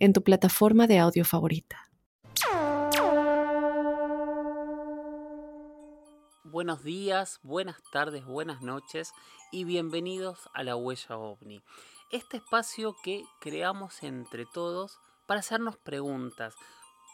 [0.00, 1.90] en tu plataforma de audio favorita.
[6.42, 9.12] Buenos días, buenas tardes, buenas noches
[9.52, 11.62] y bienvenidos a la Huella OVNI.
[12.10, 16.54] Este espacio que creamos entre todos para hacernos preguntas,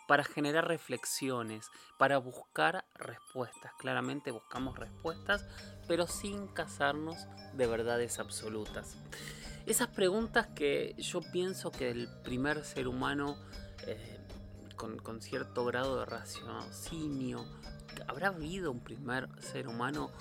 [0.09, 3.73] para generar reflexiones, para buscar respuestas.
[3.78, 5.45] Claramente buscamos respuestas,
[5.87, 8.97] pero sin casarnos de verdades absolutas.
[9.66, 13.37] Esas preguntas que yo pienso que el primer ser humano
[13.84, 14.16] eh,
[14.77, 17.45] con, cierto grado de raciocinio,
[18.06, 20.12] ¿habrá habido un primer ser humano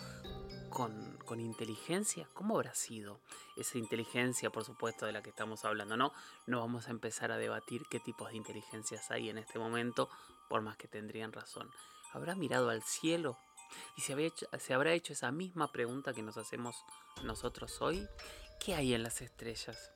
[0.71, 2.27] con, inteligencia?
[2.33, 3.19] ¿Cómo habrá sido
[3.55, 5.95] esa inteligencia, por supuesto, de la que estamos hablando?
[5.95, 6.11] No,
[6.47, 10.09] no vamos a empezar a debatir qué tipos de inteligencias hay en este momento,
[10.49, 11.69] por más que tendrían razón.
[12.13, 13.37] ¿Habrá mirado al cielo?
[13.95, 16.75] ¿Y se, se habrá hecho esa misma pregunta que nos hacemos
[17.23, 18.07] nosotros hoy?
[18.59, 19.91] ¿Qué hay en las estrellas?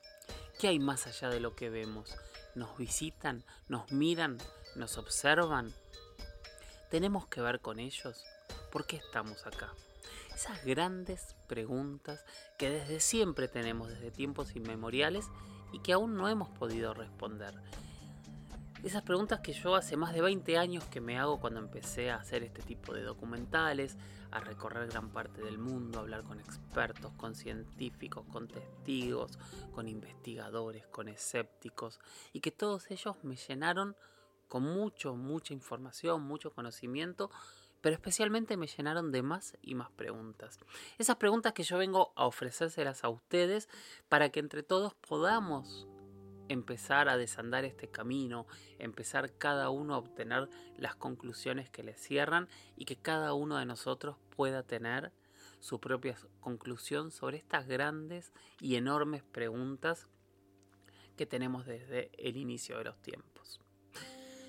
[0.58, 2.14] ¿Qué hay más allá de lo que vemos?
[2.54, 3.44] ¿Nos visitan?
[3.68, 4.38] ¿Nos miran?
[4.76, 5.72] ¿Nos observan?
[6.90, 8.24] ¿Tenemos que ver con ellos?
[8.70, 9.72] ¿Por qué estamos acá?
[10.34, 12.24] Esas grandes preguntas
[12.58, 15.26] que desde siempre tenemos, desde tiempos inmemoriales,
[15.72, 17.54] y que aún no hemos podido responder.
[18.82, 22.16] Esas preguntas que yo hace más de 20 años que me hago cuando empecé a
[22.16, 23.96] hacer este tipo de documentales,
[24.32, 29.38] a recorrer gran parte del mundo, a hablar con expertos, con científicos, con testigos,
[29.72, 32.00] con investigadores, con escépticos,
[32.32, 33.96] y que todos ellos me llenaron
[34.48, 37.30] con mucho, mucha información, mucho conocimiento,
[37.80, 40.58] pero especialmente me llenaron de más y más preguntas.
[40.98, 43.68] Esas preguntas que yo vengo a ofrecérselas a ustedes
[44.08, 45.86] para que entre todos podamos
[46.50, 48.46] empezar a desandar este camino,
[48.78, 53.66] empezar cada uno a obtener las conclusiones que le cierran y que cada uno de
[53.66, 55.12] nosotros pueda tener
[55.60, 60.08] su propia conclusión sobre estas grandes y enormes preguntas
[61.16, 63.60] que tenemos desde el inicio de los tiempos.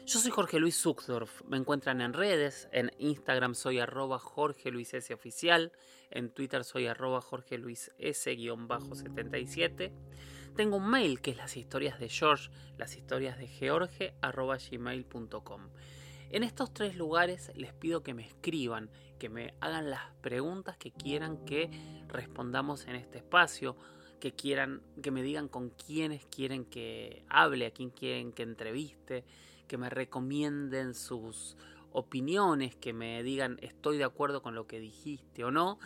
[0.07, 4.93] Yo soy Jorge Luis Zuckdorf, me encuentran en redes, en Instagram soy arroba Jorge Luis
[4.95, 5.71] S oficial,
[6.09, 9.91] en Twitter soy arroba Jorge Luis S-77
[10.51, 15.61] tengo un mail que es las historias de George, las historias de George, arroba gmail.com.
[16.29, 18.89] En estos tres lugares les pido que me escriban,
[19.19, 21.69] que me hagan las preguntas que quieran que
[22.07, 23.75] respondamos en este espacio,
[24.19, 29.25] que quieran, que me digan con quiénes quieren que hable, a quién quieren que entreviste,
[29.67, 31.57] que me recomienden sus
[31.91, 35.79] opiniones, que me digan estoy de acuerdo con lo que dijiste o no.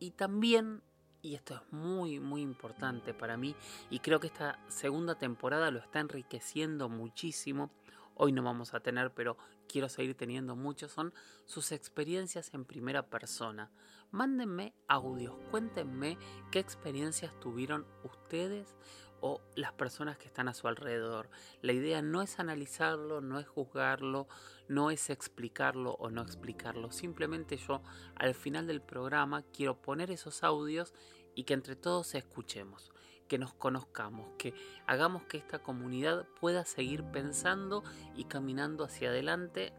[0.00, 0.82] Y también
[1.22, 3.54] y esto es muy muy importante para mí
[3.90, 7.70] y creo que esta segunda temporada lo está enriqueciendo muchísimo.
[8.14, 11.14] Hoy no vamos a tener, pero quiero seguir teniendo muchos, son
[11.46, 13.70] sus experiencias en primera persona.
[14.10, 16.18] Mándenme audios, cuéntenme
[16.50, 18.76] qué experiencias tuvieron ustedes
[19.22, 21.30] o las personas que están a su alrededor.
[21.62, 24.28] La idea no es analizarlo, no es juzgarlo,
[24.68, 26.90] no es explicarlo o no explicarlo.
[26.90, 27.82] Simplemente yo
[28.16, 30.92] al final del programa quiero poner esos audios
[31.34, 32.92] y que entre todos escuchemos,
[33.28, 34.54] que nos conozcamos, que
[34.86, 37.84] hagamos que esta comunidad pueda seguir pensando
[38.16, 39.72] y caminando hacia adelante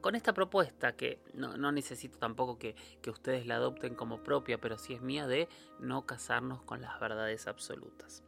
[0.00, 2.74] con esta propuesta que no, necesito tampoco que,
[3.08, 5.48] ustedes la adopten como propia, pero sí es mía de
[5.80, 8.22] no casarnos con las verdades absolutas.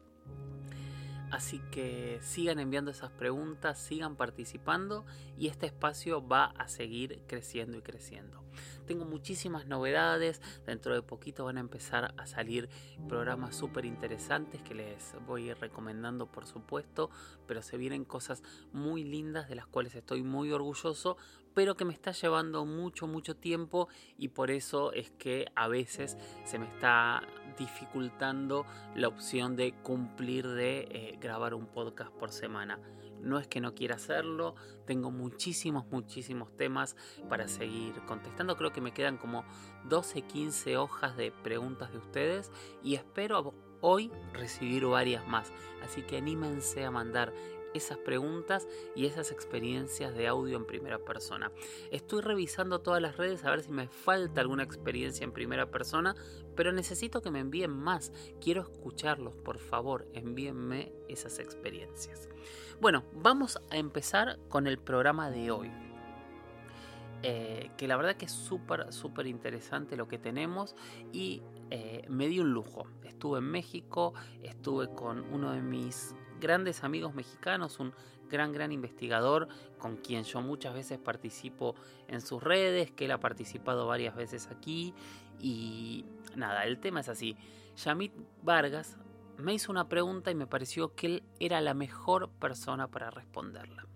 [1.31, 5.07] Así que sigan enviando esas preguntas, sigan participando
[5.39, 8.43] y este espacio va a seguir creciendo y creciendo.
[8.85, 12.69] Tengo muchísimas novedades, dentro de poquito van a empezar a salir
[13.09, 17.11] programas súper interesantes que les voy a recomendando por supuesto,
[17.47, 18.43] pero se vienen cosas
[18.73, 21.17] muy lindas de las cuales estoy muy orgulloso
[21.55, 26.17] pero que me está llevando mucho, mucho tiempo y por eso es que a veces
[26.45, 27.23] se me está
[27.59, 32.79] dificultando la opción de cumplir de eh, grabar un podcast por semana.
[33.21, 34.55] No es que no quiera hacerlo,
[34.87, 36.97] tengo muchísimos, muchísimos temas
[37.29, 38.57] para seguir contestando.
[38.57, 39.45] Creo que me quedan como
[39.89, 42.51] 12, 15 hojas de preguntas de ustedes
[42.83, 45.53] y espero hoy recibir varias más.
[45.83, 47.33] Así que anímense a mandar
[47.75, 51.53] esas preguntas y esas experiencias de audio en primera persona.
[51.91, 56.15] Estoy revisando todas las redes a ver si me falta alguna experiencia en primera persona,
[56.57, 58.13] pero necesito que me envíen más.
[58.41, 62.29] Quiero escucharlos, por favor, envíenme esas experiencias.
[62.81, 65.71] Bueno, vamos a empezar con el programa de hoy.
[67.23, 70.75] Eh, que la verdad que es súper, súper interesante lo que tenemos
[71.13, 72.87] y eh, me di un lujo.
[73.05, 77.93] Estuve en México, estuve con uno de mis grandes amigos mexicanos, un
[78.29, 79.49] gran, gran investigador
[79.79, 81.75] con quien yo muchas veces participo
[82.09, 84.95] en sus redes, que él ha participado varias veces aquí
[85.39, 86.05] y
[86.37, 87.37] nada, el tema es así.
[87.77, 88.99] Yamit Vargas
[89.39, 93.87] me hizo una pregunta y me pareció que él era la mejor persona para responderla.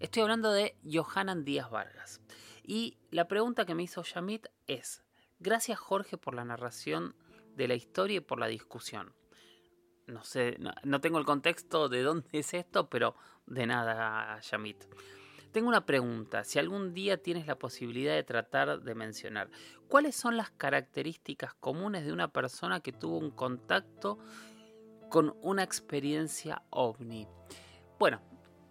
[0.00, 2.20] Estoy hablando de Johanan Díaz Vargas.
[2.62, 5.04] Y la pregunta que me hizo Yamit es,
[5.38, 7.14] gracias Jorge por la narración
[7.54, 9.12] de la historia y por la discusión.
[10.06, 13.16] No sé, no, tengo el contexto de dónde es esto, pero
[13.46, 14.84] de nada, Yamit.
[15.50, 19.50] Tengo una pregunta, si algún día tienes la posibilidad de tratar de mencionar,
[19.88, 24.18] ¿cuáles son las características comunes de una persona que tuvo un contacto
[25.10, 27.28] con una experiencia ovni?
[27.98, 28.20] Bueno,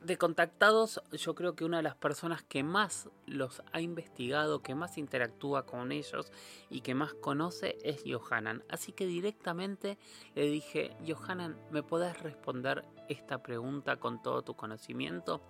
[0.04, 4.76] de contactados, yo creo que una de las personas que más los ha investigado, que
[4.76, 6.32] más interactúa con ellos
[6.70, 8.64] y que más conoce es Johanan.
[8.70, 9.98] Así que directamente
[10.36, 15.42] le dije, Johanan, ¿me podés responder esta pregunta con todo tu conocimiento?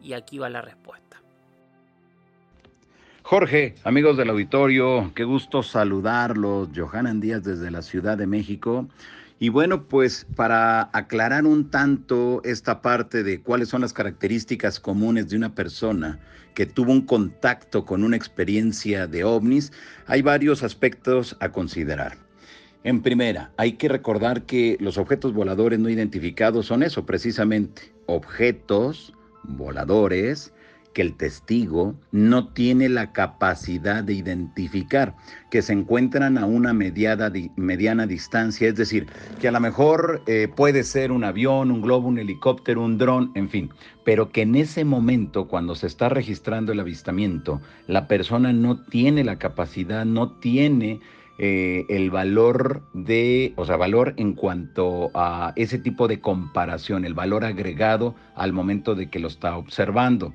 [0.00, 1.22] Y aquí va la respuesta.
[3.22, 6.70] Jorge, amigos del auditorio, qué gusto saludarlos.
[6.74, 8.88] Johanan Díaz desde la Ciudad de México.
[9.42, 15.28] Y bueno, pues para aclarar un tanto esta parte de cuáles son las características comunes
[15.28, 16.20] de una persona
[16.54, 19.72] que tuvo un contacto con una experiencia de ovnis,
[20.06, 22.18] hay varios aspectos a considerar.
[22.84, 29.12] En primera, hay que recordar que los objetos voladores no identificados son eso, precisamente, objetos
[29.42, 30.52] voladores
[30.92, 35.14] que el testigo no tiene la capacidad de identificar,
[35.50, 39.06] que se encuentran a una mediana distancia, es decir,
[39.40, 43.32] que a lo mejor eh, puede ser un avión, un globo, un helicóptero, un dron,
[43.34, 43.70] en fin,
[44.04, 49.24] pero que en ese momento, cuando se está registrando el avistamiento, la persona no tiene
[49.24, 51.00] la capacidad, no tiene...
[51.38, 57.14] Eh, el valor de, o sea, valor en cuanto a ese tipo de comparación, el
[57.14, 60.34] valor agregado al momento de que lo está observando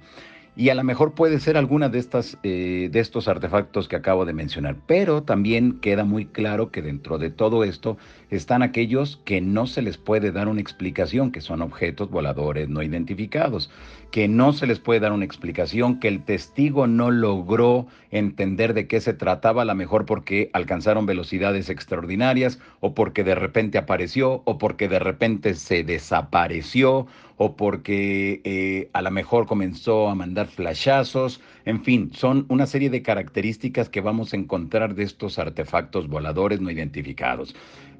[0.57, 4.25] y a lo mejor puede ser alguna de estas eh, de estos artefactos que acabo
[4.25, 4.75] de mencionar.
[4.87, 7.97] Pero también queda muy claro que dentro de todo esto
[8.31, 12.81] están aquellos que no se les puede dar una explicación que son objetos voladores no
[12.81, 13.69] identificados
[14.11, 18.87] que no se les puede dar una explicación que el testigo no logró entender de
[18.87, 24.41] qué se trataba a lo mejor porque alcanzaron velocidades extraordinarias o porque de repente apareció
[24.45, 27.07] o porque de repente se desapareció
[27.37, 32.89] o porque eh, a lo mejor comenzó a mandar flashazos, en fin, son una serie
[32.89, 37.55] de características que vamos a encontrar de estos artefactos voladores no identificados.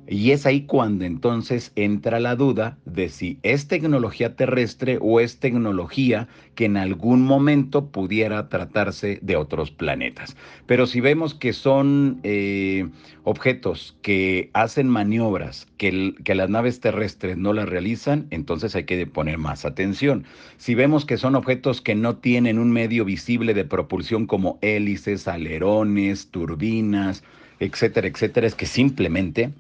[0.10, 5.40] Y es ahí cuando entonces entra la duda de si es tecnología terrestre o es
[5.40, 10.38] tecnología que en algún momento pudiera tratarse de otros planetas.
[10.66, 12.88] Pero si vemos que son eh,
[13.26, 19.06] objetos que hacen maniobras que, que las naves terrestres no las realizan, entonces hay que
[19.08, 20.24] poner más atención.
[20.56, 25.28] Si vemos que son objetos que no tienen un medio visible de propulsión como hélices,
[25.28, 27.24] alerones, turbinas,
[27.60, 29.52] etcétera, etcétera, es que simplemente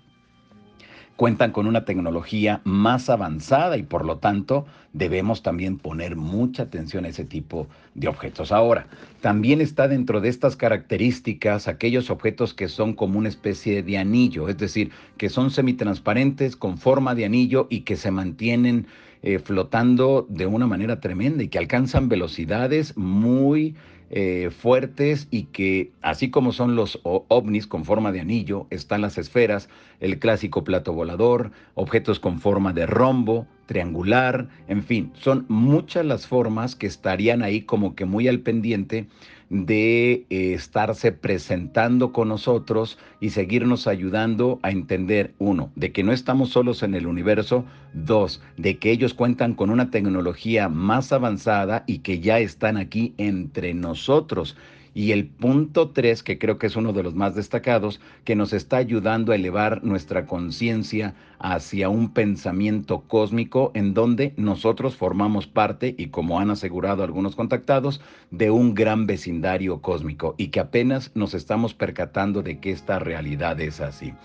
[1.18, 7.06] cuentan con una tecnología más avanzada y por lo tanto debemos también poner mucha atención
[7.06, 8.52] a ese tipo de objetos.
[8.52, 8.86] Ahora,
[9.20, 14.48] también está dentro de estas características aquellos objetos que son como una especie de anillo,
[14.48, 18.86] es decir, que son semitransparentes con forma de anillo y que se mantienen
[19.24, 23.76] eh, flotando de una manera tremenda y que alcanzan velocidades muy
[24.10, 29.18] eh, fuertes y que así como son los ovnis con forma de anillo, están las
[29.18, 36.06] esferas, el clásico plato volador, objetos con forma de rombo, triangular, en fin, son muchas
[36.06, 39.08] las formas que estarían ahí como que muy al pendiente
[39.50, 46.12] de eh, estarse presentando con nosotros y seguirnos ayudando a entender, uno, de que no
[46.12, 51.84] estamos solos en el universo, dos, de que ellos cuentan con una tecnología más avanzada
[51.88, 54.58] y que ya están aquí entre nosotros.
[54.98, 58.52] Y el punto tres, que creo que es uno de los más destacados, que nos
[58.52, 65.94] está ayudando a elevar nuestra conciencia hacia un pensamiento cósmico en donde nosotros formamos parte,
[66.00, 68.02] y como han asegurado algunos contactados,
[68.32, 73.62] de un gran vecindario cósmico y que apenas nos estamos percatando de que esta realidad
[73.62, 74.16] es así.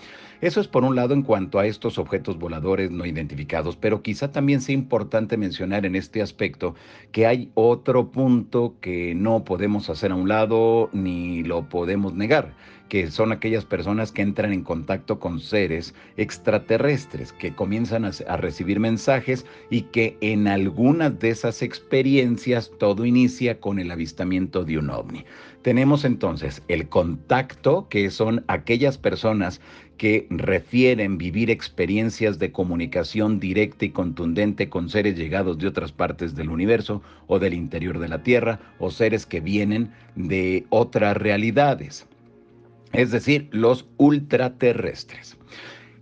[0.43, 4.33] Eso es por un lado en cuanto a estos objetos voladores no identificados, pero quizá
[4.33, 6.75] también sea importante mencionar en este aspecto
[7.13, 12.57] que hay otro punto que no podemos hacer a un lado ni lo podemos negar
[12.89, 18.37] que son aquellas personas que entran en contacto con seres extraterrestres, que comienzan a, a,
[18.37, 24.77] recibir mensajes y que en algunas de esas experiencias todo inicia con el avistamiento de
[24.77, 25.25] un ovni.
[25.63, 29.63] Tenemos entonces el contacto, que son aquellas personas
[29.97, 36.35] que refieren vivir experiencias de comunicación directa y contundente con seres llegados de otras partes
[36.35, 42.07] del universo o del interior de la Tierra o seres que vienen de otras realidades
[42.93, 45.37] es decir, los ultraterrestres.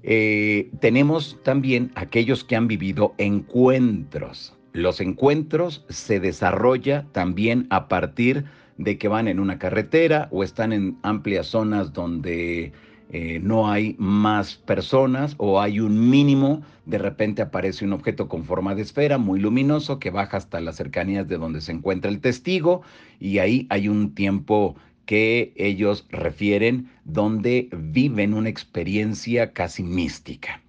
[0.03, 4.57] Eh, tenemos también aquellos que han vivido encuentros.
[4.73, 8.45] Los encuentros se desarrolla también a partir
[8.79, 12.73] de que van en una carretera o están en amplias zonas donde
[13.13, 18.45] eh, no hay más personas o hay un mínimo, de repente aparece un objeto con
[18.45, 22.21] forma de esfera muy luminoso que baja hasta las cercanías de donde se encuentra el
[22.21, 22.83] testigo
[23.19, 24.77] y ahí hay un tiempo
[25.07, 30.63] que ellos refieren donde viven una experiencia casi mística.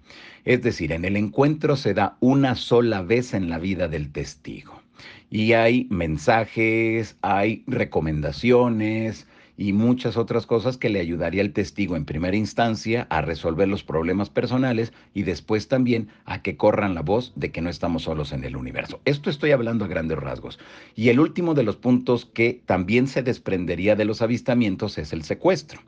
[0.44, 4.82] Es decir, en el encuentro se da una sola vez en la vida del testigo.
[5.30, 12.04] Y hay mensajes, hay recomendaciones, y muchas otras cosas que le ayudaría al testigo en
[12.04, 17.32] primera instancia a resolver los problemas personales y después también a que corran la voz
[17.36, 19.00] de que no estamos solos en el universo.
[19.04, 20.58] Esto estoy hablando a grandes rasgos.
[20.94, 25.22] Y el último de los puntos que también se desprendería de los avistamientos es el
[25.22, 25.80] secuestro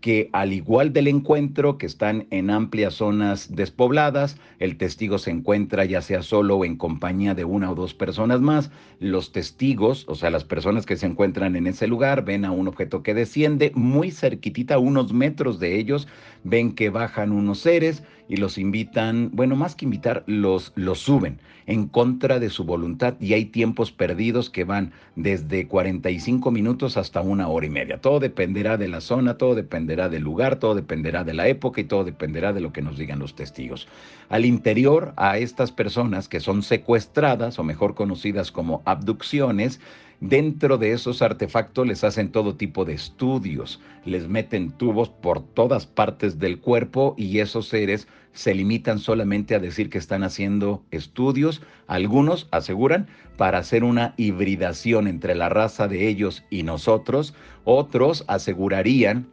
[0.00, 5.84] que al igual del encuentro, que están en amplias zonas despobladas, el testigo se encuentra
[5.84, 10.14] ya sea solo o en compañía de una o dos personas más, los testigos, o
[10.14, 13.72] sea, las personas que se encuentran en ese lugar, ven a un objeto que desciende
[13.74, 16.08] muy cerquitita, unos metros de ellos,
[16.44, 21.40] ven que bajan unos seres y los invitan, bueno, más que invitar, los, los suben
[21.66, 27.20] en contra de su voluntad y hay tiempos perdidos que van desde 45 minutos hasta
[27.20, 28.00] una hora y media.
[28.00, 31.84] Todo dependerá de la zona, todo dependerá del lugar, todo dependerá de la época y
[31.84, 33.88] todo dependerá de lo que nos digan los testigos.
[34.28, 39.80] Al interior, a estas personas que son secuestradas o mejor conocidas como abducciones,
[40.20, 45.86] Dentro de esos artefactos les hacen todo tipo de estudios, les meten tubos por todas
[45.86, 51.62] partes del cuerpo y esos seres se limitan solamente a decir que están haciendo estudios,
[51.86, 53.08] algunos aseguran,
[53.38, 57.32] para hacer una hibridación entre la raza de ellos y nosotros,
[57.64, 59.26] otros asegurarían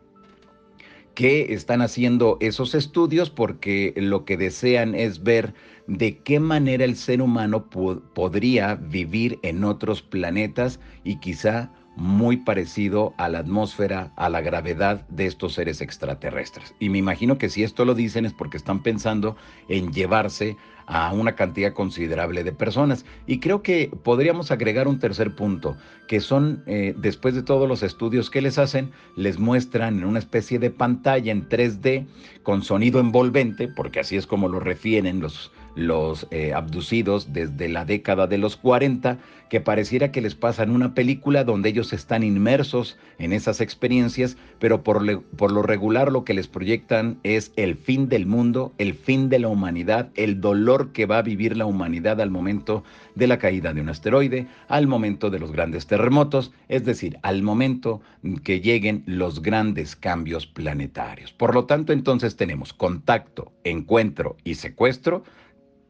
[1.17, 5.55] que están haciendo esos estudios porque lo que desean es ver
[5.87, 13.15] de qué manera el ser humano podría vivir en otros planetas y quizá muy parecido
[13.17, 16.75] a la atmósfera, a la gravedad de estos seres extraterrestres.
[16.79, 19.35] Y me imagino que si esto lo dicen es porque están pensando
[19.69, 20.55] en llevarse
[20.87, 23.05] a una cantidad considerable de personas.
[23.27, 25.77] Y creo que podríamos agregar un tercer punto,
[26.07, 30.19] que son, eh, después de todos los estudios que les hacen, les muestran en una
[30.19, 32.07] especie de pantalla en 3D
[32.41, 37.85] con sonido envolvente, porque así es como lo refieren los los eh, abducidos desde la
[37.85, 39.19] década de los 40,
[39.49, 44.83] que pareciera que les pasan una película donde ellos están inmersos en esas experiencias, pero
[44.83, 49.29] por, por lo regular lo que les proyectan es el fin del mundo, el fin
[49.29, 52.83] de la humanidad, el dolor que va a vivir la humanidad al momento
[53.15, 57.43] de la caída de un asteroide, al momento de los grandes terremotos, es decir, al
[57.43, 58.01] momento
[58.43, 61.31] que lleguen los grandes cambios planetarios.
[61.31, 65.23] Por lo tanto, entonces tenemos contacto, encuentro y secuestro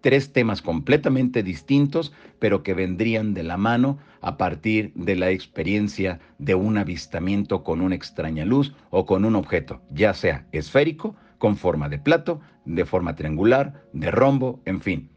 [0.01, 6.19] tres temas completamente distintos, pero que vendrían de la mano a partir de la experiencia
[6.37, 11.55] de un avistamiento con una extraña luz o con un objeto, ya sea esférico, con
[11.55, 15.09] forma de plato, de forma triangular, de rombo, en fin,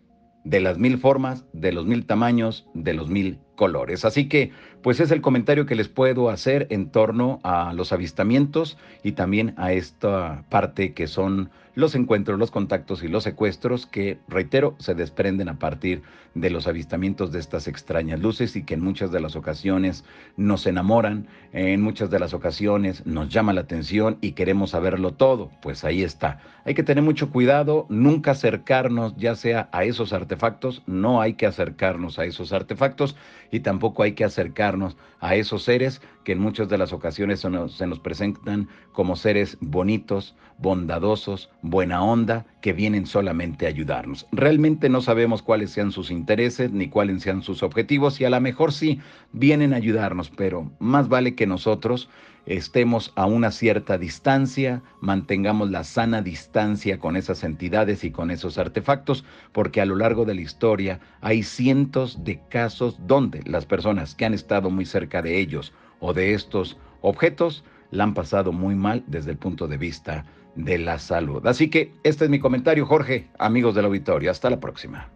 [0.44, 4.06] de las mil formas, de los mil tamaños, de los mil colores.
[4.06, 4.52] Así que,
[4.82, 9.52] pues es el comentario que les puedo hacer en torno a los avistamientos y también
[9.58, 14.94] a esta parte que son los encuentros, los contactos y los secuestros que, reitero, se
[14.94, 16.02] desprenden a partir
[16.34, 20.04] de los avistamientos de estas extrañas luces y que en muchas de las ocasiones
[20.36, 25.50] nos enamoran, en muchas de las ocasiones nos llama la atención y queremos saberlo todo.
[25.62, 26.40] Pues ahí está.
[26.64, 31.46] Hay que tener mucho cuidado, nunca acercarnos ya sea a esos artefactos, no hay que
[31.46, 33.16] acercarnos a esos artefactos
[33.50, 37.50] y tampoco hay que acercarnos a esos seres que en muchas de las ocasiones se
[37.50, 44.26] nos, se nos presentan como seres bonitos, bondadosos, buena onda, que vienen solamente a ayudarnos.
[44.32, 48.40] Realmente no sabemos cuáles sean sus intereses ni cuáles sean sus objetivos y a lo
[48.40, 49.00] mejor sí
[49.32, 52.08] vienen a ayudarnos, pero más vale que nosotros
[52.46, 58.58] estemos a una cierta distancia, mantengamos la sana distancia con esas entidades y con esos
[58.58, 64.14] artefactos, porque a lo largo de la historia hay cientos de casos donde las personas
[64.14, 68.74] que han estado muy cerca de ellos o de estos objetos la han pasado muy
[68.74, 71.46] mal desde el punto de vista de la salud.
[71.46, 74.30] Así que este es mi comentario, Jorge, amigos del auditorio.
[74.30, 75.10] Hasta la próxima.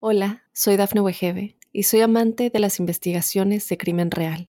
[0.00, 4.48] Hola, soy Dafne Wegebe y soy amante de las investigaciones de crimen real.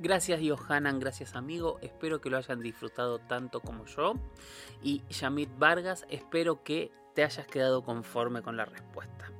[0.00, 4.14] Gracias Johanan, gracias amigo, espero que lo hayan disfrutado tanto como yo.
[4.80, 9.32] Y Yamit Vargas, espero que te hayas quedado conforme con la respuesta.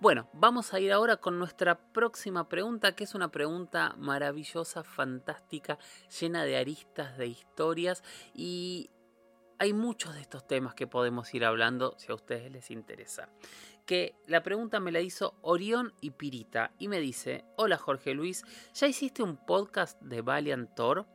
[0.00, 5.78] Bueno, vamos a ir ahora con nuestra próxima pregunta, que es una pregunta maravillosa, fantástica,
[6.20, 8.90] llena de aristas, de historias y
[9.58, 13.30] hay muchos de estos temas que podemos ir hablando si a ustedes les interesa
[13.86, 18.44] que la pregunta me la hizo Orión y Pirita y me dice, hola Jorge Luis,
[18.74, 21.06] ¿ya hiciste un podcast de Valiant Thor?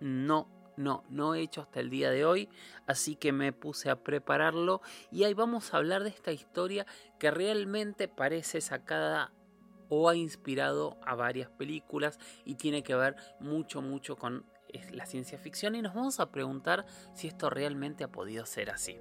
[0.00, 2.48] No, no, no he hecho hasta el día de hoy,
[2.86, 6.86] así que me puse a prepararlo y ahí vamos a hablar de esta historia
[7.18, 9.32] que realmente parece sacada
[9.88, 14.46] o ha inspirado a varias películas y tiene que ver mucho, mucho con
[14.92, 18.98] la ciencia ficción y nos vamos a preguntar si esto realmente ha podido ser así.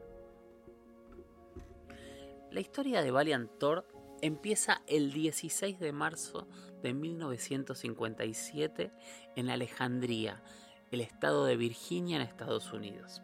[2.51, 3.85] La historia de Valiant Thor
[4.21, 6.47] empieza el 16 de marzo
[6.81, 8.91] de 1957
[9.35, 10.41] en Alejandría,
[10.89, 13.21] el estado de Virginia en Estados Unidos.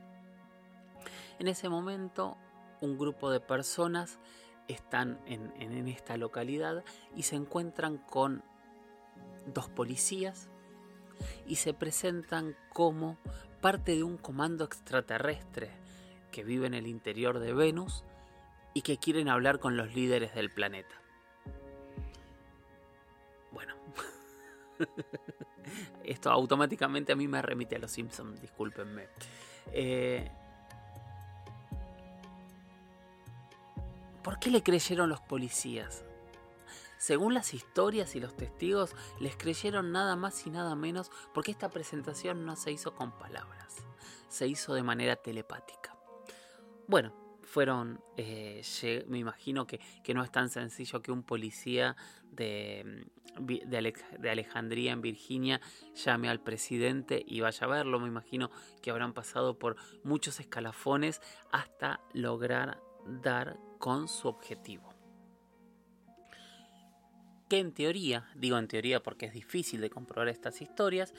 [1.39, 2.38] En ese momento,
[2.82, 4.20] un grupo de personas
[4.67, 6.84] están en, en, esta localidad
[7.15, 8.44] y se encuentran con
[9.48, 10.50] dos policías
[11.48, 13.17] y se presentan como
[13.60, 15.72] parte de un comando extraterrestre
[16.32, 18.03] que vive en el interior de Venus
[18.75, 21.01] y que quieren hablar con los líderes del planeta.
[23.53, 23.74] Bueno,
[26.03, 29.08] esto automáticamente a mí me remite a los Simpsons, discúlpenme.
[29.72, 30.29] Eh,
[34.22, 36.03] ¿Por qué le creyeron los policías?
[36.98, 41.70] Según las historias y los testigos, les creyeron nada más y nada menos porque esta
[41.70, 43.85] presentación no se hizo con palabras,
[44.27, 45.96] se hizo de manera telepática.
[46.88, 47.25] Bueno,
[47.55, 48.61] fueron, eh,
[49.07, 49.79] me imagino que,
[50.13, 51.96] no es tan sencillo que un policía
[52.29, 53.07] de,
[53.39, 55.61] mm, de, Alejandría en Virginia
[55.94, 61.22] llame al presidente y vaya a verlo, me imagino que habrán pasado por muchos escalafones
[61.53, 64.94] hasta lograr dar con su objetivo.
[67.48, 71.13] Que en teoría, digo en teoría porque es difícil de comprobar estas historias,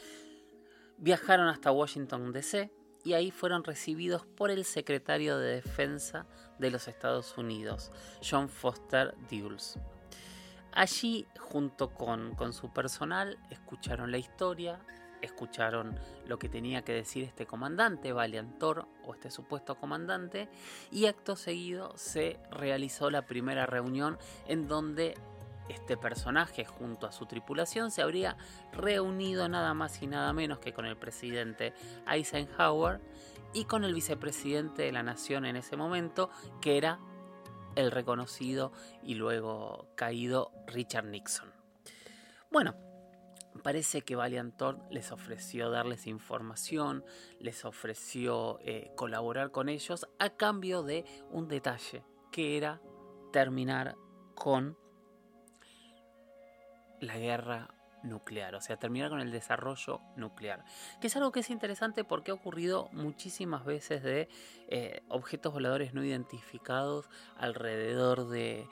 [0.99, 2.71] viajaron hasta Washington DC,
[3.07, 6.27] y ahí fueron recibidos por el secretario de Defensa
[6.59, 7.93] de los Estados Unidos,
[8.29, 9.79] John Foster Dulles.
[10.73, 14.81] Allí, junto con, con su personal, escucharon la historia,
[15.23, 20.49] escucharon lo que tenía que decir este comandante, Valiantor, o este supuesto comandante,
[20.91, 25.15] y acto seguido se realizó la primera reunión en donde
[25.69, 28.37] este personaje junto a su tripulación se habría
[28.73, 31.73] reunido nada más y nada menos que con el presidente
[32.07, 33.01] Eisenhower
[33.53, 36.99] y con el vicepresidente de la nación en ese momento, que era
[37.75, 41.53] el reconocido y luego caído Richard Nixon.
[42.51, 42.75] Bueno,
[43.63, 47.05] parece que Valiant les ofreció darles información,
[47.39, 52.81] les ofreció eh, colaborar con ellos a cambio de un detalle, que era
[53.33, 53.97] terminar
[54.35, 54.77] con
[57.01, 57.69] la guerra
[58.03, 60.65] nuclear, o sea, terminar con el desarrollo nuclear,
[61.01, 64.29] que es algo que es interesante porque ha ocurrido muchísimas veces de
[64.69, 68.69] eh, objetos voladores no identificados alrededor de,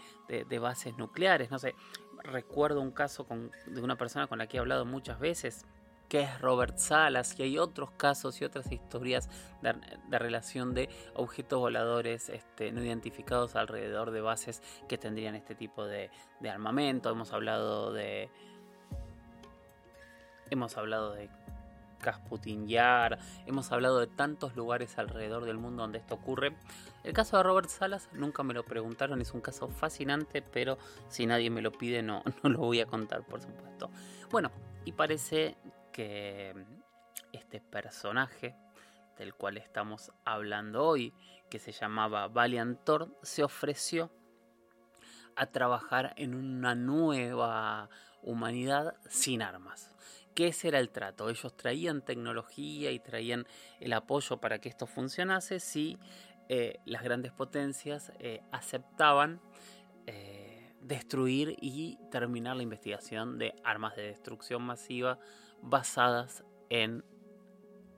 [0.61, 1.75] bases nucleares, no sé,
[2.23, 3.27] recuerdo un caso
[3.67, 5.67] de una persona con la que he hablado muchas veces,
[6.15, 9.29] que es Robert Salas, y hay otros casos y otras historias
[9.63, 9.75] de,
[10.17, 16.13] relación de objetos voladores este, no identificados alrededor de bases que tendrían este tipo de,
[16.49, 17.11] armamento.
[17.11, 18.31] Hemos hablado de
[20.51, 21.29] hemos hablado de
[21.99, 26.55] Kasputin Yar, hemos hablado de tantos lugares alrededor del mundo donde esto ocurre.
[27.03, 31.27] El caso de Robert Salas nunca me lo preguntaron, es un caso fascinante, pero si
[31.27, 33.91] nadie me lo pide no, no lo voy a contar, por supuesto.
[34.31, 34.53] Bueno,
[34.85, 35.57] y parece
[35.95, 36.53] que
[37.33, 38.57] este personaje
[39.17, 41.15] del cual estamos hablando hoy,
[41.49, 44.11] que se llamaba Valiant Thor, se ofreció
[45.37, 47.89] a trabajar en una nueva
[48.23, 49.93] humanidad sin armas.
[50.35, 51.31] Que ese era el trato.
[51.31, 53.47] Ellos traían tecnología y traían
[53.79, 55.97] el apoyo para que esto funcionase si
[56.49, 59.41] eh, las grandes potencias eh, aceptaban
[60.09, 65.21] eh, destruir y terminar la investigación de armas de destrucción masiva
[65.65, 67.05] basadas en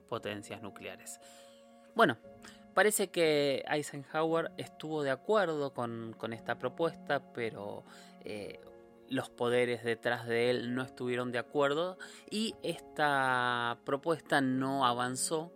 [0.09, 1.19] potencias nucleares.
[1.95, 2.17] Bueno,
[2.73, 7.83] parece que Eisenhower estuvo de acuerdo con, esta propuesta, pero
[9.09, 11.97] los poderes detrás de él no estuvieron de acuerdo
[12.29, 15.51] y esta propuesta no avanzó.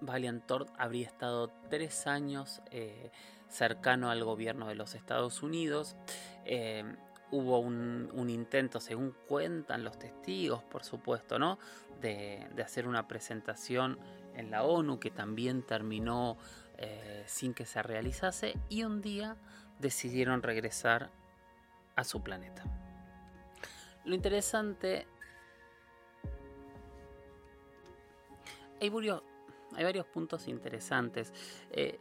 [0.00, 3.10] Valiant Thor habría estado tres años eh,
[3.48, 5.96] cercano al gobierno de los Estados Unidos.
[6.44, 6.84] Eh,
[7.30, 11.58] hubo un, intento, según cuentan los testigos, por supuesto, ¿no?
[12.00, 13.98] De, hacer una presentación
[14.34, 16.36] en la ONU que también terminó
[16.78, 19.36] eh, sin que se realizase y un día
[19.78, 21.10] decidieron regresar
[21.94, 22.64] a su planeta.
[24.04, 25.06] Lo interesante...
[28.78, 29.22] Ahí murió
[29.74, 31.32] hay varios puntos interesantes.
[31.70, 31.98] Eh,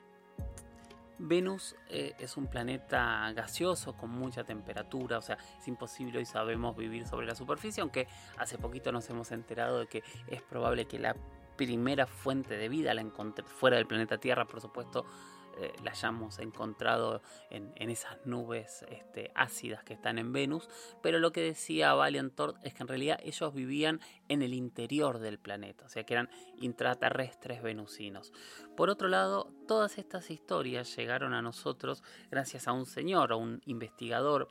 [1.17, 6.75] Venus eh, es un planeta gaseoso con mucha temperatura, o sea, es imposible hoy sabemos
[6.75, 10.99] vivir sobre la superficie, aunque hace poquito nos hemos enterado de que es probable que
[10.99, 11.15] la
[11.55, 15.05] primera fuente de vida la encontré fuera del planeta Tierra, por supuesto,
[15.57, 20.69] eh, la hayamos encontrado en, esas nubes este, ácidas que están en Venus,
[21.01, 25.39] pero lo que decía Valiant es que en realidad ellos vivían en el interior del
[25.39, 28.33] planeta, o sea que eran intraterrestres venusinos.
[28.75, 33.61] Por otro lado, todas estas historias llegaron a nosotros gracias a un señor, a un
[33.65, 34.49] investigador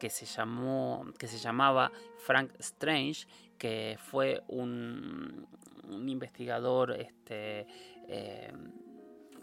[0.00, 3.26] que se, llamó, que se llamaba Frank Strange,
[3.58, 5.46] que fue un,
[5.88, 7.66] investigador este,
[8.08, 8.52] eh,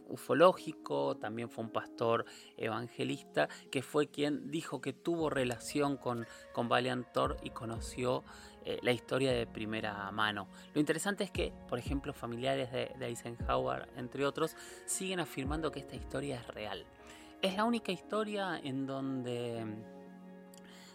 [0.08, 2.26] ufológico, también fue un pastor
[2.58, 8.24] evangelista, que fue quien dijo que tuvo relación con, con Valiant Thor y conoció
[8.66, 10.48] eh, la historia de primera mano.
[10.74, 15.96] Lo interesante es que, por ejemplo, familiares de, Eisenhower, entre otros, siguen afirmando que esta
[15.96, 16.86] historia es real.
[17.42, 19.66] Es la única historia en donde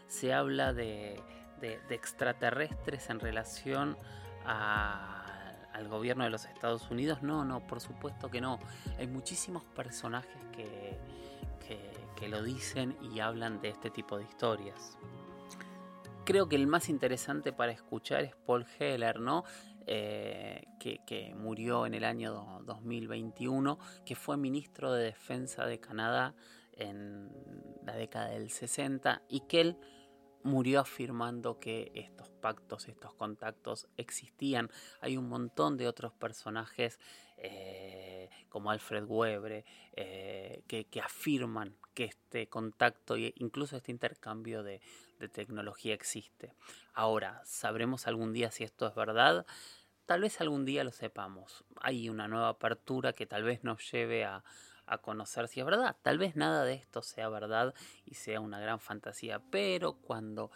[0.06, 1.20] se habla de
[1.90, 3.98] extraterrestres en relación
[4.46, 5.17] a
[5.78, 7.22] al gobierno de los Estados Unidos.
[7.22, 8.58] No, no, por supuesto que no.
[8.98, 10.98] Hay muchísimos personajes que,
[12.16, 14.98] que, lo dicen y hablan de este tipo de historias.
[16.24, 19.44] Creo que el más interesante para escuchar es Paul Heller, ¿no?
[19.86, 26.34] Eh, que, que, murió en el año 2021, que fue ministro de Defensa de Canadá
[26.72, 27.30] en
[27.84, 29.78] la década del 60 y que él
[30.42, 34.70] murió afirmando que estos pactos, estos contactos existían.
[35.00, 36.98] Hay un montón de otros personajes
[37.36, 44.80] eh, como Alfred Webre eh, que, afirman que este contacto e incluso este intercambio de,
[45.18, 46.52] de tecnología existe.
[46.94, 49.46] Ahora, ¿sabremos algún día si esto es verdad?
[50.06, 51.64] Tal vez algún día lo sepamos.
[51.80, 54.42] Hay una nueva apertura que tal vez nos lleve a,
[54.88, 55.96] a conocer si es verdad.
[56.02, 57.74] Tal vez nada de esto sea verdad
[58.04, 60.50] y sea una gran fantasía, pero cuando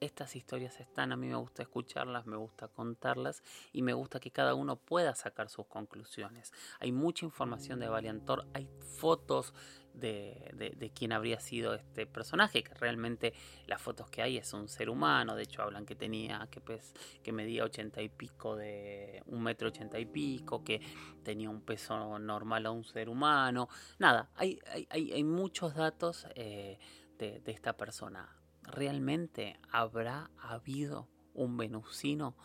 [0.00, 4.30] estas historias están, a mí me gusta escucharlas, me gusta contarlas y me gusta que
[4.30, 6.52] cada uno pueda sacar sus conclusiones.
[6.80, 9.54] Hay mucha información de Valiantor, hay fotos
[9.98, 13.34] de, de, quién habría sido este personaje, que realmente
[13.66, 16.94] las fotos que hay es un ser humano, de hecho hablan que tenía, que, pues,
[17.22, 20.80] que medía ochenta y pico de un metro ochenta y pico, que
[21.22, 24.58] tenía un peso normal a un ser humano, nada, hay,
[24.90, 26.78] hay, hay muchos datos eh,
[27.18, 28.28] de esta persona.
[28.62, 32.36] ¿Realmente habrá habido un venusino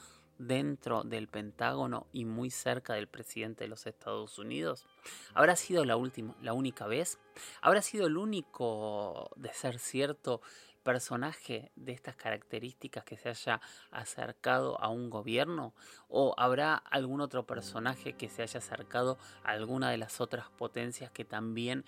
[0.47, 4.85] dentro del Pentágono y muy cerca del presidente de los Estados Unidos?
[5.33, 7.19] ¿Habrá sido la, última, la única vez?
[7.61, 10.41] ¿Habrá sido el único, de ser cierto,
[10.83, 15.73] personaje de estas características que se haya acercado a un gobierno?
[16.07, 21.11] ¿O habrá algún otro personaje que se haya acercado a alguna de las otras potencias
[21.11, 21.85] que también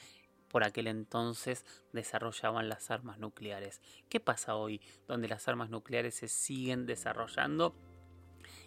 [0.50, 3.82] por aquel entonces desarrollaban las armas nucleares?
[4.10, 7.76] ¿Qué pasa hoy donde las armas nucleares se siguen desarrollando?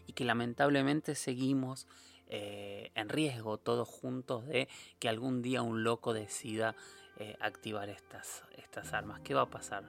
[0.08, 1.86] Y que lamentablemente seguimos
[2.30, 4.68] eh, en riesgo todos juntos de
[4.98, 6.74] que algún día un loco decida
[7.18, 9.20] eh, activar estas, estas armas.
[9.20, 9.84] ¿Qué va a pasar?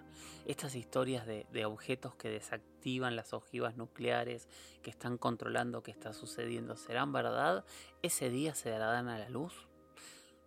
[0.46, 4.50] Estas historias de, de, objetos que desactivan las ojivas nucleares,
[4.82, 7.66] que están controlando qué está sucediendo, ¿serán verdad?
[8.02, 9.68] ¿Ese día se darán a la luz?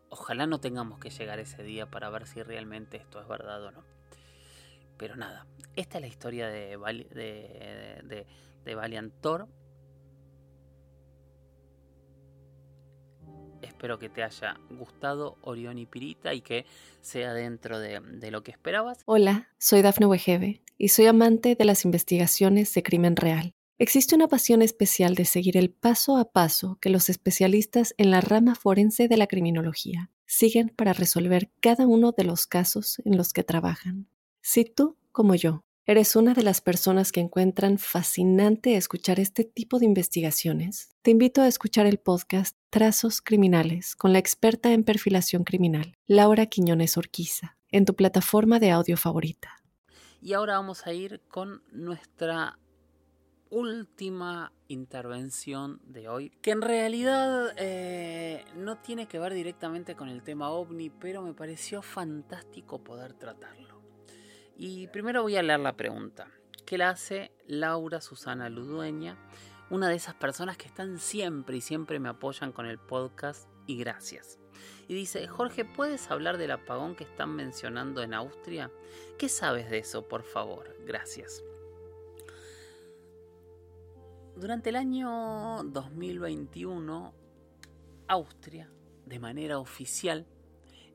[0.08, 3.70] Ojalá no tengamos que llegar ese día para ver si realmente esto es verdad o
[3.70, 3.84] no.
[4.98, 6.76] Pero nada, esta es la historia de,
[7.10, 8.26] de, de,
[8.64, 9.48] de Valiant Thor.
[13.62, 16.66] Espero que te haya gustado Orión y Pirita y que
[17.00, 18.98] sea dentro de, lo que esperabas.
[19.06, 23.54] Hola, soy Dafne Wegebe y soy amante de las investigaciones de crimen real.
[23.78, 28.20] Existe una pasión especial de seguir el paso a paso que los especialistas en la
[28.20, 33.32] rama forense de la criminología siguen para resolver cada uno de los casos en los
[33.32, 34.08] que trabajan.
[34.40, 39.80] Si tú, como yo, ¿Eres una de las personas que encuentran fascinante escuchar este tipo
[39.80, 40.94] de investigaciones?
[41.02, 46.46] Te invito a escuchar el podcast Trazos Criminales con la experta en perfilación criminal, Laura
[46.46, 49.60] Quiñones Orquiza, en tu plataforma de audio favorita.
[50.20, 52.60] Y ahora vamos a ir con nuestra
[53.50, 60.22] última intervención de hoy, que en realidad eh, no tiene que ver directamente con el
[60.22, 63.71] tema ovni, pero me pareció fantástico poder tratarlo.
[64.64, 66.28] Y primero voy a leer la pregunta,
[66.64, 69.18] que la hace Laura Susana Ludueña,
[69.70, 73.76] una de esas personas que están siempre y siempre me apoyan con el podcast y
[73.76, 74.38] gracias.
[74.86, 78.70] Y dice, Jorge, ¿puedes hablar del apagón que están mencionando en Austria?
[79.18, 80.76] ¿Qué sabes de eso, por favor?
[80.86, 81.42] Gracias.
[84.36, 87.12] Durante el año 2021,
[88.06, 88.70] Austria,
[89.06, 90.24] de manera oficial,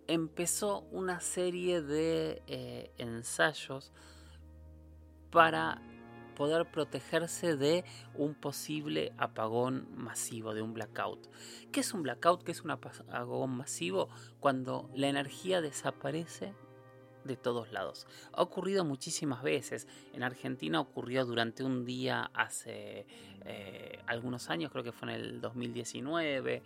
[0.07, 3.91] empezó una serie de eh, ensayos
[5.31, 5.81] para
[6.35, 7.83] poder protegerse de
[8.15, 11.27] un posible apagón masivo, de un blackout.
[11.71, 12.43] ¿Qué es un blackout?
[12.43, 14.09] ¿Qué es un apagón masivo?
[14.39, 16.53] Cuando la energía desaparece
[17.23, 18.07] de todos lados.
[18.33, 19.87] Ha ocurrido muchísimas veces.
[20.13, 23.05] En Argentina ocurrió durante un día hace
[23.45, 26.63] eh, algunos años, creo que fue en el 2019.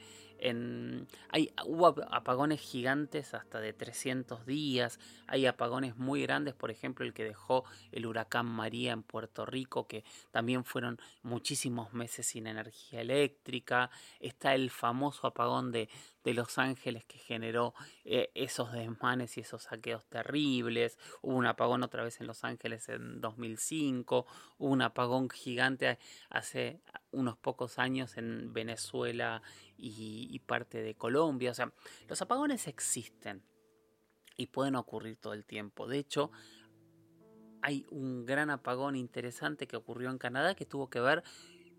[1.30, 7.13] Hay, hubo apagones gigantes hasta de 300 días, hay apagones muy grandes, por ejemplo el
[7.13, 13.01] que dejó el huracán María en Puerto Rico, que también fueron muchísimos meses sin energía
[13.01, 15.89] eléctrica, está el famoso apagón de,
[16.23, 17.73] de Los Ángeles que generó
[18.04, 22.89] eh, esos desmanes y esos saqueos terribles, hubo un apagón otra vez en Los Ángeles
[22.89, 24.25] en 2005,
[24.58, 25.99] hubo un apagón gigante
[26.30, 26.80] hace
[27.12, 29.41] unos pocos años en Venezuela
[29.81, 31.51] y, parte de Colombia.
[31.51, 31.73] O sea,
[32.07, 33.43] los apagones existen
[34.37, 35.87] y pueden ocurrir todo el tiempo.
[35.87, 36.31] De hecho,
[37.61, 41.23] hay un gran apagón interesante que ocurrió en Canadá que tuvo que ver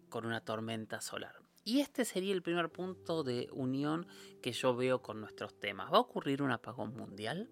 [0.08, 1.36] con una tormenta solar.
[1.64, 4.06] Y este sería el primer punto de unión
[4.42, 5.92] que yo veo con nuestros temas.
[5.92, 7.48] ¿Va a ocurrir un apagón mundial?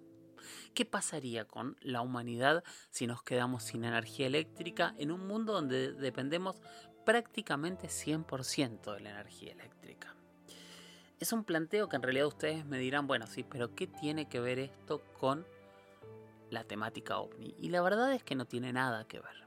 [0.75, 5.93] ¿Qué pasaría con la humanidad si nos quedamos sin energía eléctrica en un mundo donde
[5.93, 6.61] dependemos
[7.05, 10.17] prácticamente 100% de la energía eléctrica?
[11.21, 14.41] Es un planteo que en realidad ustedes me dirán, bueno, sí, pero ¿qué tiene que
[14.41, 15.47] ver esto con
[16.49, 17.55] la temática ovni?
[17.59, 19.47] Y la verdad es que no tiene nada que ver.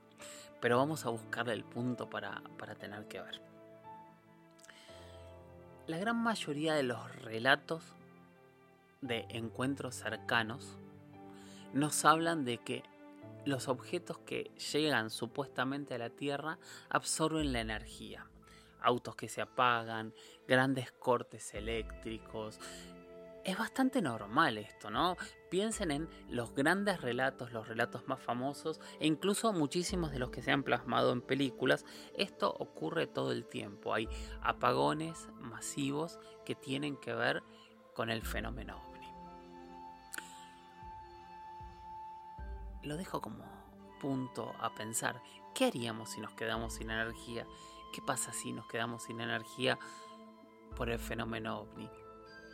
[0.61, 3.41] Pero vamos a buscarle el punto para, para tener que ver.
[5.87, 7.83] La gran mayoría de los relatos
[9.01, 10.77] de encuentros cercanos
[11.73, 12.83] nos hablan de que
[13.45, 16.59] los objetos que llegan supuestamente a la Tierra
[16.89, 18.27] absorben la energía
[18.83, 20.13] autos que se apagan,
[20.47, 22.59] grandes cortes eléctricos.
[23.43, 25.17] Es bastante normal esto, ¿no?
[25.49, 30.41] Piensen en los grandes relatos, los relatos más famosos e incluso muchísimos de los que
[30.41, 31.85] se han plasmado en películas.
[32.15, 33.93] Esto ocurre todo el tiempo.
[33.93, 34.07] Hay
[34.41, 37.43] apagones masivos que tienen que ver
[37.93, 39.07] con el fenómeno ovni.
[42.83, 43.43] Lo dejo como
[43.99, 45.21] punto a pensar.
[45.53, 47.45] ¿Qué haríamos si nos quedamos sin energía?
[47.93, 49.77] ¿Qué pasa si nos quedamos sin energía
[50.75, 51.87] por el fenómeno ovni?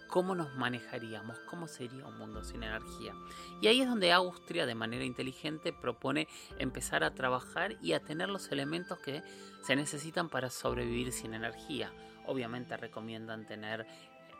[0.09, 1.39] ¿Cómo nos manejaríamos?
[1.49, 3.13] ¿Cómo sería un mundo sin energía?
[3.61, 8.27] Y ahí es donde Austria, de manera inteligente, propone empezar a trabajar y a tener
[8.27, 9.23] los elementos que
[9.63, 11.93] se necesitan para sobrevivir sin energía.
[12.25, 13.87] Obviamente recomiendan tener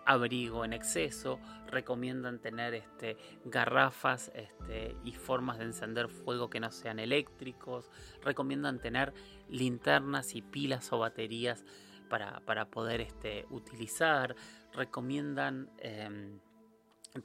[0.09, 6.71] abrigo en exceso, recomiendan tener este, garrafas este, y formas de encender fuego que no
[6.71, 7.91] sean eléctricos,
[8.23, 9.13] recomiendan tener
[9.49, 11.63] linternas y pilas o baterías
[12.09, 14.35] para, poder este, utilizar,
[14.73, 16.39] recomiendan em,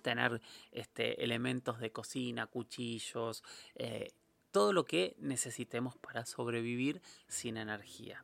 [0.03, 3.43] tener este, elementos de cocina, cuchillos,
[3.77, 4.13] eh,
[4.51, 8.23] todo lo que necesitemos para sobrevivir sin energía.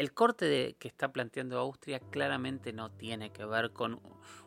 [0.00, 4.00] El corte que está planteando Austria claramente no tiene que ver con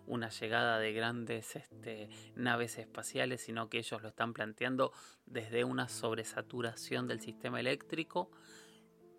[0.07, 4.93] una llegada de grandes este, naves espaciales, sino que ellos lo están planteando
[5.27, 8.31] desde una sobresaturación del sistema eléctrico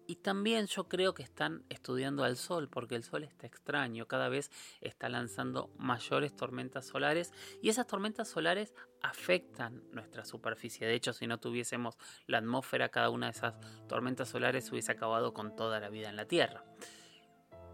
[0.06, 4.28] y también yo creo que están estudiando al Sol, porque el Sol está extraño, cada
[4.28, 10.86] vez está lanzando mayores tormentas solares y esas tormentas solares afectan nuestra superficie.
[10.86, 13.54] De hecho, si no tuviésemos la atmósfera, cada una de esas
[13.88, 16.64] tormentas solares hubiese acabado con toda la vida en la Tierra.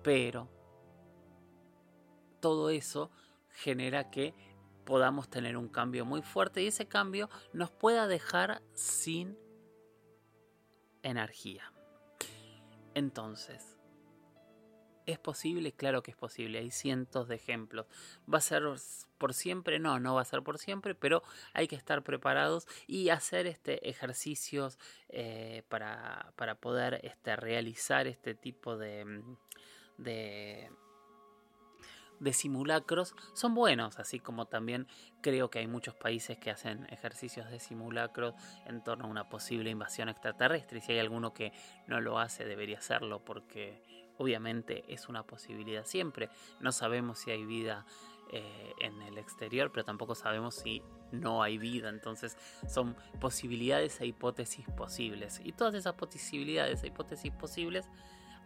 [0.02, 0.48] Pero
[2.40, 3.10] todo eso
[3.48, 4.34] genera que
[4.84, 9.38] podamos tener un cambio muy fuerte y ese cambio nos pueda dejar sin
[11.02, 11.69] energía.
[12.94, 13.76] Entonces,
[15.06, 15.72] ¿es posible?
[15.72, 17.86] Claro que es posible, hay cientos de ejemplos.
[18.32, 18.62] ¿Va a ser
[19.18, 19.78] por siempre?
[19.78, 21.22] No, no va a ser por siempre, pero
[21.52, 28.76] hay que estar preparados y hacer este ejercicios eh, para, poder este, realizar este tipo
[28.76, 29.22] de
[32.20, 34.86] de simulacros son buenos, así como también
[35.20, 38.34] creo que hay muchos países que hacen ejercicios de simulacros
[38.66, 41.52] en torno a una posible invasión extraterrestre si hay alguno que
[41.86, 43.82] no lo hace debería hacerlo porque
[44.20, 46.28] obviamente es una posibilidad siempre.
[46.60, 47.86] No sabemos si hay vida
[48.32, 51.88] eh, en el exterior, pero tampoco sabemos si no hay vida.
[51.88, 52.36] Entonces
[52.68, 55.40] son posibilidades e hipótesis posibles.
[55.42, 57.88] Y todas esas posibilidades e hipótesis posibles,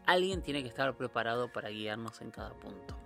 [0.06, 3.03] alguien tiene que estar preparado para guiarnos en cada punto.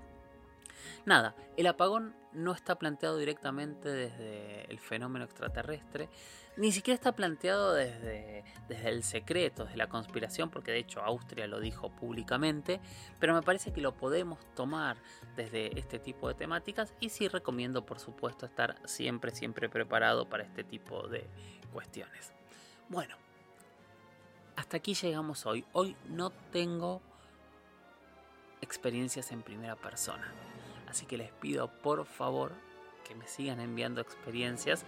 [1.07, 6.09] Nada, el apagón no está planteado directamente desde el fenómeno extraterrestre,
[6.57, 11.47] ni siquiera está planteado desde, desde el secreto, desde la conspiración, porque de hecho Austria
[11.47, 12.81] lo dijo públicamente,
[13.21, 14.97] pero me parece que lo podemos tomar
[15.37, 20.43] desde este tipo de temáticas y sí recomiendo por supuesto estar siempre, siempre preparado para
[20.43, 21.29] este tipo de
[21.73, 22.33] cuestiones.
[22.89, 23.17] Bueno,
[24.57, 25.65] hasta aquí llegamos hoy.
[25.73, 27.01] Hoy no tengo
[28.61, 30.33] experiencias en primera persona.
[30.89, 32.53] Así que les pido por favor
[33.07, 34.85] que me sigan enviando experiencias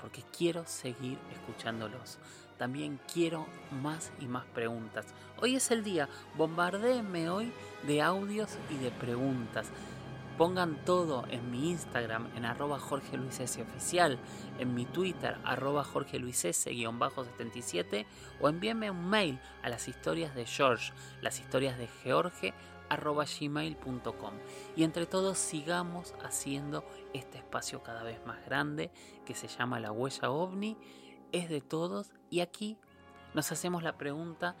[0.00, 2.18] porque quiero seguir escuchándolos.
[2.58, 3.46] También quiero
[3.82, 5.06] más y más preguntas.
[5.40, 7.52] Hoy es el día, bombardeenme hoy
[7.86, 9.70] de audios y de preguntas.
[10.38, 14.18] Pongan todo en mi Instagram en arroba Jorge Luis oficial,
[14.58, 16.70] en mi Twitter arroba Jorge Luis S.
[16.70, 18.06] 77
[18.40, 22.52] o envíenme un mail a las historias de George, las historias de George
[22.96, 24.34] gmail.com
[24.76, 28.90] y entre todos sigamos haciendo este espacio cada vez más grande
[29.24, 30.76] que se llama la huella ovni
[31.32, 32.78] es de todos y aquí
[33.34, 34.56] nos hacemos la pregunta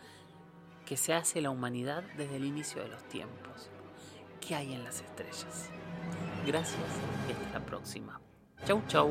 [0.86, 3.70] que se hace la humanidad desde el inicio de los tiempos.
[4.46, 5.70] ¿qué hay en las estrellas?
[6.46, 6.78] gracias
[7.28, 8.20] y hasta la próxima.
[8.66, 9.10] Chau chau